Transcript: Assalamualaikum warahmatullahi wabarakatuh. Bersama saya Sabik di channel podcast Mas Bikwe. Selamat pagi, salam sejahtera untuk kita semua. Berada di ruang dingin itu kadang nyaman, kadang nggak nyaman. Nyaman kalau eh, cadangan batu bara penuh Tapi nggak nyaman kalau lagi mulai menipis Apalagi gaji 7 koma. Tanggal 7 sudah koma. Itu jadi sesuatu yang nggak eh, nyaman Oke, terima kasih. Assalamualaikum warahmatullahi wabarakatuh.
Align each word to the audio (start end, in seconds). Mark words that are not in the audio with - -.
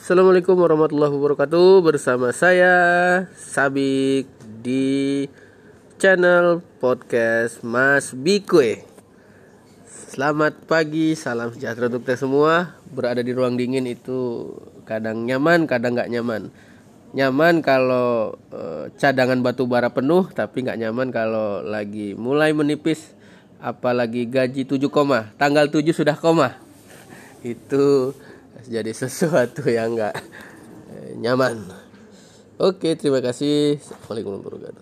Assalamualaikum 0.00 0.56
warahmatullahi 0.56 1.12
wabarakatuh. 1.12 1.84
Bersama 1.84 2.32
saya 2.32 2.72
Sabik 3.36 4.32
di 4.64 5.28
channel 6.00 6.64
podcast 6.80 7.60
Mas 7.60 8.16
Bikwe. 8.16 8.80
Selamat 9.84 10.56
pagi, 10.64 11.12
salam 11.12 11.52
sejahtera 11.52 11.92
untuk 11.92 12.08
kita 12.08 12.16
semua. 12.16 12.80
Berada 12.88 13.20
di 13.20 13.28
ruang 13.36 13.60
dingin 13.60 13.84
itu 13.84 14.48
kadang 14.88 15.28
nyaman, 15.28 15.68
kadang 15.68 15.92
nggak 15.92 16.08
nyaman. 16.16 16.48
Nyaman 17.12 17.60
kalau 17.60 18.40
eh, 18.56 18.88
cadangan 18.96 19.44
batu 19.44 19.68
bara 19.68 19.92
penuh 19.92 20.32
Tapi 20.32 20.64
nggak 20.64 20.80
nyaman 20.80 21.12
kalau 21.12 21.60
lagi 21.60 22.16
mulai 22.16 22.56
menipis 22.56 23.12
Apalagi 23.60 24.24
gaji 24.24 24.64
7 24.64 24.80
koma. 24.88 25.28
Tanggal 25.36 25.68
7 25.68 25.92
sudah 25.92 26.16
koma. 26.16 26.56
Itu 27.44 28.16
jadi 28.68 28.92
sesuatu 29.06 29.64
yang 29.68 29.96
nggak 29.96 30.14
eh, 30.92 31.10
nyaman 31.16 31.80
Oke, 32.60 32.92
terima 32.92 33.24
kasih. 33.24 33.80
Assalamualaikum 33.80 34.36
warahmatullahi 34.36 34.68
wabarakatuh. 34.68 34.78